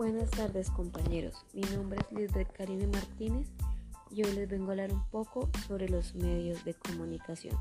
Buenas 0.00 0.30
tardes 0.30 0.70
compañeros, 0.70 1.44
mi 1.52 1.60
nombre 1.60 2.00
es 2.00 2.10
Lisbeth 2.10 2.50
Karine 2.56 2.86
Martínez 2.86 3.46
y 4.10 4.24
hoy 4.24 4.32
les 4.32 4.48
vengo 4.48 4.68
a 4.68 4.70
hablar 4.70 4.94
un 4.94 5.04
poco 5.10 5.50
sobre 5.68 5.90
los 5.90 6.14
medios 6.14 6.64
de 6.64 6.72
comunicación. 6.72 7.54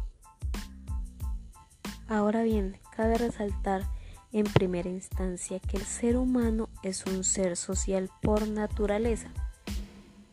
Ahora 2.08 2.44
bien, 2.44 2.78
cabe 2.96 3.18
resaltar 3.18 3.84
en 4.32 4.46
primera 4.46 4.88
instancia 4.88 5.60
que 5.60 5.76
el 5.76 5.84
ser 5.84 6.16
humano 6.16 6.70
es 6.82 7.06
un 7.08 7.26
ser 7.26 7.58
social 7.58 8.10
por 8.22 8.48
naturaleza. 8.48 9.28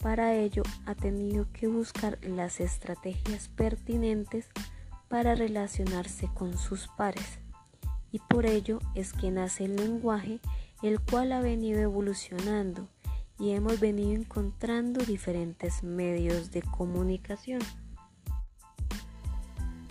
Para 0.01 0.37
ello 0.37 0.63
ha 0.85 0.95
tenido 0.95 1.49
que 1.53 1.67
buscar 1.67 2.21
las 2.23 2.61
estrategias 2.61 3.49
pertinentes 3.49 4.47
para 5.09 5.35
relacionarse 5.35 6.31
con 6.33 6.57
sus 6.57 6.87
pares 6.87 7.41
y 8.13 8.21
por 8.21 8.47
ello 8.47 8.79
es 8.95 9.13
que 9.13 9.33
nace 9.33 9.65
el 9.65 9.75
lenguaje 9.75 10.39
el 10.83 11.01
cual 11.01 11.33
ha 11.33 11.41
venido 11.41 11.81
evolucionando 11.81 12.89
y 13.39 13.51
hemos 13.51 13.81
venido 13.81 14.13
encontrando 14.13 15.05
diferentes 15.05 15.83
medios 15.83 16.51
de 16.51 16.63
comunicación. 16.63 17.61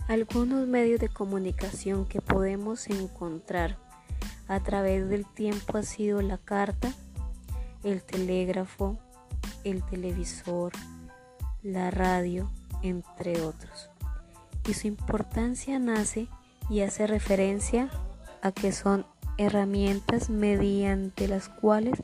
Algunos 0.07 0.67
medios 0.67 0.99
de 0.99 1.09
comunicación 1.09 2.05
que 2.05 2.21
podemos 2.21 2.87
encontrar 2.89 3.77
a 4.47 4.59
través 4.59 5.09
del 5.09 5.25
tiempo 5.25 5.77
ha 5.77 5.83
sido 5.83 6.21
la 6.21 6.37
carta, 6.37 6.93
el 7.83 8.03
telégrafo, 8.03 8.99
el 9.63 9.83
televisor, 9.83 10.73
la 11.63 11.89
radio, 11.89 12.51
entre 12.83 13.41
otros. 13.41 13.89
Y 14.67 14.73
su 14.75 14.87
importancia 14.87 15.79
nace 15.79 16.27
y 16.69 16.81
hace 16.81 17.07
referencia 17.07 17.89
a 18.41 18.51
que 18.51 18.71
son 18.71 19.05
herramientas 19.37 20.29
mediante 20.29 21.27
las 21.27 21.49
cuales 21.49 22.03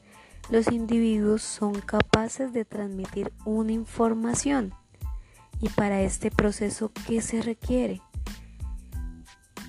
los 0.49 0.71
individuos 0.71 1.41
son 1.41 1.79
capaces 1.79 2.51
de 2.53 2.65
transmitir 2.65 3.31
una 3.45 3.71
información. 3.71 4.73
Y 5.61 5.69
para 5.69 6.01
este 6.01 6.31
proceso, 6.31 6.91
¿qué 7.07 7.21
se 7.21 7.41
requiere? 7.41 8.01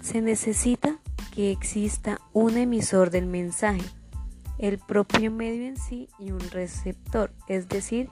Se 0.03 0.21
necesita 0.21 0.99
que 1.33 1.51
exista 1.51 2.21
un 2.33 2.57
emisor 2.57 3.11
del 3.11 3.27
mensaje, 3.27 3.83
el 4.59 4.79
propio 4.79 5.31
medio 5.31 5.67
en 5.67 5.77
sí 5.77 6.09
y 6.19 6.31
un 6.31 6.41
receptor, 6.51 7.33
es 7.47 7.69
decir, 7.69 8.11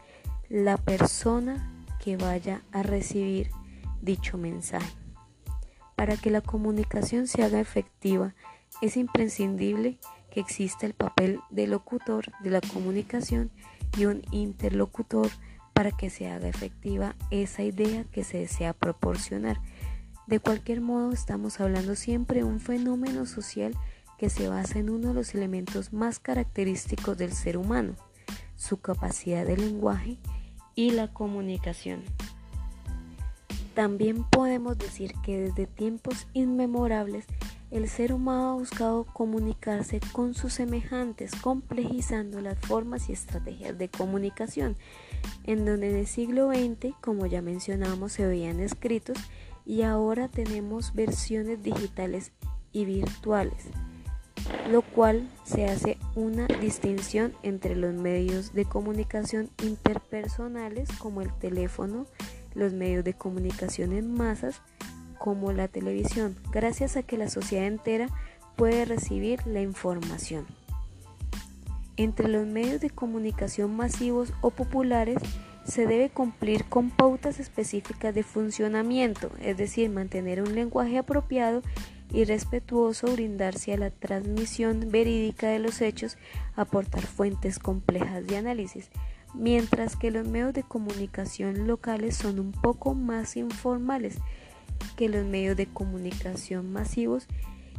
la 0.48 0.76
persona 0.76 1.84
que 2.02 2.16
vaya 2.16 2.62
a 2.72 2.82
recibir 2.82 3.50
dicho 4.00 4.38
mensaje. 4.38 4.92
Para 5.96 6.16
que 6.16 6.30
la 6.30 6.40
comunicación 6.40 7.26
se 7.26 7.42
haga 7.42 7.60
efectiva, 7.60 8.34
es 8.80 8.96
imprescindible 8.96 9.98
que 10.30 10.40
exista 10.40 10.86
el 10.86 10.94
papel 10.94 11.40
del 11.50 11.70
locutor 11.70 12.32
de 12.40 12.50
la 12.50 12.60
comunicación 12.60 13.50
y 13.96 14.06
un 14.06 14.22
interlocutor 14.30 15.28
para 15.72 15.92
que 15.92 16.10
se 16.10 16.28
haga 16.28 16.48
efectiva 16.48 17.16
esa 17.30 17.62
idea 17.62 18.04
que 18.04 18.24
se 18.24 18.38
desea 18.38 18.72
proporcionar. 18.72 19.60
De 20.26 20.38
cualquier 20.38 20.80
modo, 20.80 21.12
estamos 21.12 21.60
hablando 21.60 21.96
siempre 21.96 22.40
de 22.40 22.44
un 22.44 22.60
fenómeno 22.60 23.26
social 23.26 23.74
que 24.18 24.30
se 24.30 24.48
basa 24.48 24.78
en 24.78 24.90
uno 24.90 25.08
de 25.08 25.14
los 25.14 25.34
elementos 25.34 25.92
más 25.92 26.18
característicos 26.18 27.16
del 27.16 27.32
ser 27.32 27.56
humano, 27.56 27.94
su 28.54 28.78
capacidad 28.80 29.46
de 29.46 29.56
lenguaje 29.56 30.18
y 30.74 30.90
la 30.90 31.08
comunicación. 31.08 32.02
También 33.74 34.24
podemos 34.24 34.76
decir 34.76 35.14
que 35.24 35.38
desde 35.38 35.66
tiempos 35.66 36.26
inmemorables 36.34 37.24
el 37.70 37.88
ser 37.88 38.12
humano 38.12 38.50
ha 38.50 38.54
buscado 38.54 39.04
comunicarse 39.04 40.00
con 40.12 40.34
sus 40.34 40.54
semejantes, 40.54 41.32
complejizando 41.40 42.40
las 42.40 42.58
formas 42.58 43.08
y 43.08 43.12
estrategias 43.12 43.78
de 43.78 43.88
comunicación, 43.88 44.76
en 45.44 45.64
donde 45.64 45.90
en 45.90 45.96
el 45.96 46.06
siglo 46.06 46.50
XX, 46.50 46.94
como 47.00 47.26
ya 47.26 47.42
mencionamos, 47.42 48.12
se 48.12 48.26
veían 48.26 48.60
escritos 48.60 49.18
y 49.64 49.82
ahora 49.82 50.28
tenemos 50.28 50.94
versiones 50.94 51.62
digitales 51.62 52.32
y 52.72 52.84
virtuales, 52.86 53.66
lo 54.68 54.82
cual 54.82 55.28
se 55.44 55.66
hace 55.66 55.96
una 56.16 56.46
distinción 56.46 57.34
entre 57.44 57.76
los 57.76 57.94
medios 57.94 58.52
de 58.52 58.64
comunicación 58.64 59.48
interpersonales 59.62 60.88
como 60.98 61.22
el 61.22 61.32
teléfono, 61.38 62.06
los 62.54 62.72
medios 62.72 63.04
de 63.04 63.14
comunicación 63.14 63.92
en 63.92 64.12
masas, 64.12 64.60
como 65.20 65.52
la 65.52 65.68
televisión, 65.68 66.34
gracias 66.50 66.96
a 66.96 67.02
que 67.02 67.18
la 67.18 67.28
sociedad 67.28 67.66
entera 67.66 68.08
puede 68.56 68.86
recibir 68.86 69.46
la 69.46 69.60
información. 69.60 70.46
Entre 71.98 72.26
los 72.26 72.46
medios 72.46 72.80
de 72.80 72.88
comunicación 72.88 73.76
masivos 73.76 74.32
o 74.40 74.50
populares 74.50 75.18
se 75.66 75.86
debe 75.86 76.08
cumplir 76.08 76.64
con 76.64 76.88
pautas 76.88 77.38
específicas 77.38 78.14
de 78.14 78.22
funcionamiento, 78.22 79.30
es 79.42 79.58
decir, 79.58 79.90
mantener 79.90 80.40
un 80.40 80.54
lenguaje 80.54 80.96
apropiado 80.96 81.60
y 82.10 82.24
respetuoso, 82.24 83.12
brindarse 83.12 83.74
a 83.74 83.76
la 83.76 83.90
transmisión 83.90 84.88
verídica 84.90 85.48
de 85.48 85.58
los 85.58 85.82
hechos, 85.82 86.16
aportar 86.56 87.02
fuentes 87.02 87.58
complejas 87.58 88.26
de 88.26 88.38
análisis, 88.38 88.88
mientras 89.34 89.96
que 89.96 90.10
los 90.10 90.26
medios 90.26 90.54
de 90.54 90.62
comunicación 90.62 91.66
locales 91.66 92.16
son 92.16 92.40
un 92.40 92.52
poco 92.52 92.94
más 92.94 93.36
informales, 93.36 94.16
que 95.00 95.08
los 95.08 95.24
medios 95.24 95.56
de 95.56 95.64
comunicación 95.64 96.74
masivos, 96.74 97.26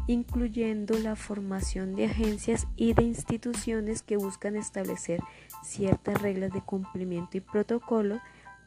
incluyendo 0.07 0.97
la 0.97 1.15
formación 1.15 1.93
de 1.93 2.05
agencias 2.05 2.65
y 2.75 2.93
de 2.93 3.03
instituciones 3.03 4.01
que 4.01 4.17
buscan 4.17 4.55
establecer 4.55 5.19
ciertas 5.63 6.19
reglas 6.19 6.51
de 6.51 6.61
cumplimiento 6.61 7.37
y 7.37 7.41
protocolo, 7.41 8.19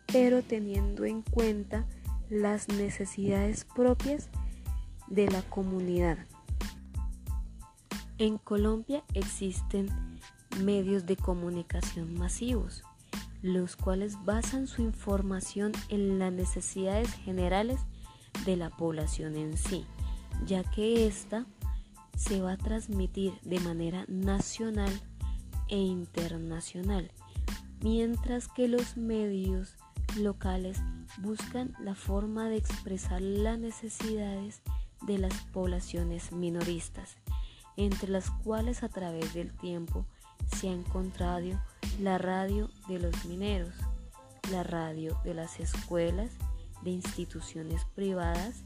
pero 0.06 0.40
teniendo 0.40 1.04
en 1.04 1.22
cuenta 1.22 1.84
las 2.30 2.68
necesidades 2.68 3.64
propias 3.64 4.28
de 5.08 5.26
la 5.26 5.42
comunidad. 5.42 6.18
En 8.18 8.38
Colombia 8.38 9.02
existen 9.14 9.88
medios 10.62 11.06
de 11.06 11.16
comunicación 11.16 12.14
masivos, 12.14 12.84
los 13.42 13.74
cuales 13.74 14.16
basan 14.24 14.68
su 14.68 14.80
información 14.80 15.72
en 15.88 16.20
las 16.20 16.32
necesidades 16.32 17.12
generales 17.14 17.80
de 18.44 18.56
la 18.56 18.70
población 18.70 19.36
en 19.36 19.56
sí, 19.56 19.84
ya 20.46 20.62
que 20.64 21.06
ésta 21.06 21.46
se 22.16 22.40
va 22.40 22.52
a 22.52 22.56
transmitir 22.56 23.32
de 23.42 23.60
manera 23.60 24.04
nacional 24.08 24.92
e 25.68 25.78
internacional, 25.78 27.10
mientras 27.82 28.48
que 28.48 28.68
los 28.68 28.96
medios 28.96 29.74
locales 30.18 30.80
buscan 31.18 31.74
la 31.80 31.94
forma 31.94 32.48
de 32.48 32.56
expresar 32.56 33.20
las 33.20 33.58
necesidades 33.58 34.62
de 35.02 35.18
las 35.18 35.34
poblaciones 35.52 36.32
minoristas, 36.32 37.16
entre 37.76 38.08
las 38.08 38.30
cuales 38.30 38.82
a 38.82 38.88
través 38.88 39.34
del 39.34 39.52
tiempo 39.52 40.06
se 40.56 40.68
ha 40.68 40.72
encontrado 40.72 41.60
la 42.00 42.18
radio 42.18 42.70
de 42.88 42.98
los 42.98 43.24
mineros, 43.24 43.74
la 44.50 44.62
radio 44.62 45.18
de 45.24 45.34
las 45.34 45.58
escuelas 45.60 46.30
de 46.84 46.90
instituciones 46.90 47.84
privadas 47.94 48.62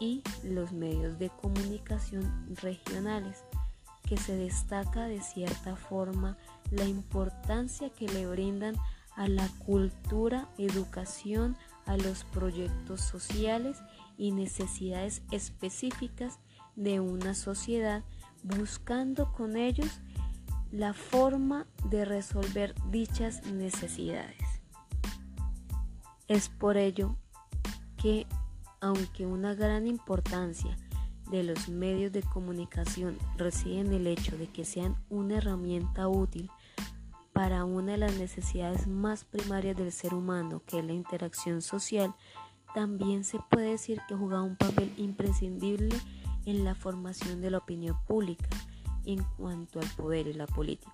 y 0.00 0.22
los 0.42 0.72
medios 0.72 1.18
de 1.18 1.30
comunicación 1.30 2.56
regionales, 2.56 3.44
que 4.06 4.16
se 4.16 4.36
destaca 4.36 5.04
de 5.06 5.20
cierta 5.20 5.76
forma 5.76 6.36
la 6.70 6.84
importancia 6.84 7.90
que 7.90 8.08
le 8.08 8.26
brindan 8.26 8.76
a 9.16 9.28
la 9.28 9.48
cultura, 9.64 10.48
educación, 10.58 11.56
a 11.86 11.96
los 11.96 12.24
proyectos 12.24 13.00
sociales 13.00 13.78
y 14.18 14.32
necesidades 14.32 15.22
específicas 15.30 16.38
de 16.76 17.00
una 17.00 17.34
sociedad, 17.34 18.02
buscando 18.42 19.32
con 19.32 19.56
ellos 19.56 20.00
la 20.72 20.92
forma 20.92 21.66
de 21.88 22.04
resolver 22.04 22.74
dichas 22.90 23.46
necesidades. 23.46 24.42
Es 26.26 26.48
por 26.48 26.76
ello 26.76 27.16
que 28.04 28.26
aunque 28.82 29.24
una 29.24 29.54
gran 29.54 29.86
importancia 29.86 30.76
de 31.30 31.42
los 31.42 31.70
medios 31.70 32.12
de 32.12 32.22
comunicación 32.22 33.16
reside 33.38 33.80
en 33.80 33.94
el 33.94 34.06
hecho 34.06 34.36
de 34.36 34.46
que 34.46 34.66
sean 34.66 34.94
una 35.08 35.38
herramienta 35.38 36.06
útil 36.06 36.50
para 37.32 37.64
una 37.64 37.92
de 37.92 37.98
las 37.98 38.14
necesidades 38.18 38.86
más 38.86 39.24
primarias 39.24 39.74
del 39.78 39.90
ser 39.90 40.12
humano, 40.12 40.60
que 40.66 40.80
es 40.80 40.84
la 40.84 40.92
interacción 40.92 41.62
social, 41.62 42.14
también 42.74 43.24
se 43.24 43.38
puede 43.50 43.70
decir 43.70 44.02
que 44.06 44.14
juega 44.14 44.42
un 44.42 44.56
papel 44.56 44.92
imprescindible 44.98 45.96
en 46.44 46.62
la 46.62 46.74
formación 46.74 47.40
de 47.40 47.52
la 47.52 47.58
opinión 47.58 47.96
pública 48.06 48.50
en 49.06 49.24
cuanto 49.38 49.80
al 49.80 49.88
poder 49.96 50.26
y 50.26 50.34
la 50.34 50.46
política, 50.46 50.92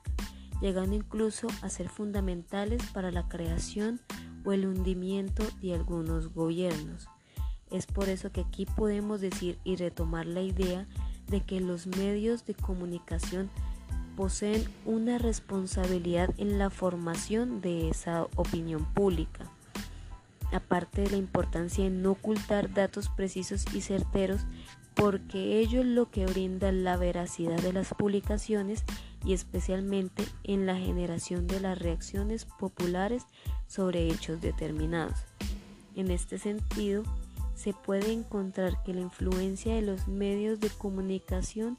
llegando 0.61 0.95
incluso 0.95 1.49
a 1.61 1.71
ser 1.71 1.89
fundamentales 1.89 2.81
para 2.93 3.11
la 3.11 3.29
creación 3.29 4.01
o 4.45 4.53
el 4.53 4.67
hundimiento 4.67 5.45
de 5.61 5.75
algunos 5.75 6.33
gobiernos. 6.33 7.09
Es 7.71 7.87
por 7.87 8.09
eso 8.09 8.33
que 8.33 8.41
aquí 8.41 8.67
podemos 8.67 9.21
decir 9.21 9.59
y 9.65 9.77
retomar 9.77 10.27
la 10.27 10.43
idea 10.43 10.87
de 11.29 11.41
que 11.41 11.61
los 11.61 11.87
medios 11.87 12.45
de 12.45 12.55
comunicación 12.55 13.51
poseen 14.17 14.65
una 14.85 15.19
responsabilidad 15.19 16.35
en 16.37 16.59
la 16.59 16.69
formación 16.69 17.61
de 17.61 17.89
esa 17.89 18.25
opinión 18.37 18.85
pública. 18.85 19.47
Aparte 20.53 21.03
de 21.03 21.11
la 21.11 21.17
importancia 21.17 21.85
de 21.85 21.91
no 21.91 22.13
ocultar 22.13 22.75
datos 22.75 23.09
precisos 23.09 23.65
y 23.73 23.81
certeros, 23.83 24.41
porque 24.95 25.61
ello 25.61 25.81
es 25.81 25.87
lo 25.87 26.11
que 26.11 26.27
brinda 26.27 26.73
la 26.73 26.97
veracidad 26.97 27.59
de 27.61 27.73
las 27.73 27.95
publicaciones 27.95 28.85
y 29.25 29.33
especialmente 29.33 30.25
en 30.45 30.67
la 30.67 30.77
generación 30.77 31.47
de 31.47 31.61
las 31.61 31.79
reacciones 31.79 32.45
populares 32.45 33.25
sobre 33.67 34.09
hechos 34.09 34.41
determinados. 34.41 35.19
En 35.95 36.11
este 36.11 36.39
sentido, 36.39 37.03
se 37.55 37.75
puede 37.75 38.13
encontrar 38.13 38.83
que 38.85 38.95
la 38.95 39.03
influencia 39.03 39.75
de 39.75 39.83
los 39.83 40.09
medios 40.09 40.61
de 40.61 40.71
comunicación 40.71 41.77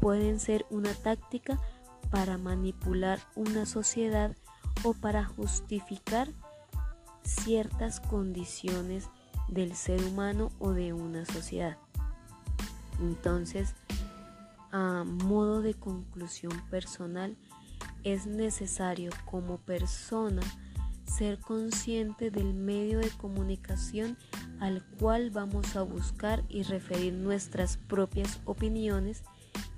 pueden 0.00 0.40
ser 0.40 0.66
una 0.68 0.92
táctica 0.94 1.60
para 2.10 2.38
manipular 2.38 3.20
una 3.36 3.64
sociedad 3.64 4.36
o 4.82 4.94
para 4.94 5.24
justificar 5.24 6.28
ciertas 7.22 8.00
condiciones 8.00 9.08
del 9.48 9.76
ser 9.76 10.02
humano 10.02 10.50
o 10.58 10.72
de 10.72 10.92
una 10.92 11.24
sociedad. 11.24 11.78
Entonces, 13.00 13.74
a 14.72 15.04
modo 15.04 15.62
de 15.62 15.74
conclusión 15.74 16.52
personal, 16.70 17.36
es 18.04 18.26
necesario 18.26 19.10
como 19.24 19.58
persona 19.58 20.42
ser 21.06 21.38
consciente 21.38 22.30
del 22.30 22.54
medio 22.54 22.98
de 22.98 23.10
comunicación 23.10 24.16
al 24.60 24.82
cual 24.98 25.30
vamos 25.30 25.76
a 25.76 25.82
buscar 25.82 26.42
y 26.48 26.62
referir 26.62 27.12
nuestras 27.12 27.76
propias 27.76 28.40
opiniones, 28.44 29.22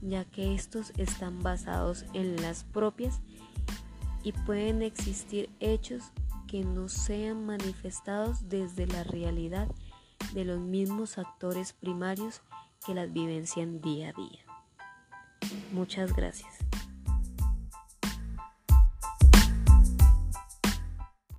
ya 0.01 0.25
que 0.25 0.55
estos 0.55 0.93
están 0.97 1.43
basados 1.43 2.05
en 2.13 2.41
las 2.41 2.65
propias 2.65 3.21
y 4.23 4.33
pueden 4.33 4.83
existir 4.83 5.51
hechos 5.61 6.05
que 6.47 6.65
no 6.65 6.89
sean 6.89 7.45
manifestados 7.45 8.49
desde 8.49 8.87
la 8.87 9.03
realidad 9.05 9.69
de 10.35 10.45
los 10.45 10.61
mismos 10.61 11.19
actores 11.19 11.73
primarios 11.73 12.43
que 12.87 12.95
las 12.95 13.13
vivencian 13.13 13.81
día 13.81 14.11
a 14.11 14.13
día. 14.13 14.54
Muchas 15.73 16.13
gracias. 16.15 16.64